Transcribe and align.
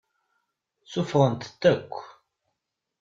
Suffɣet-tent 0.91 1.63
akk. 1.73 1.93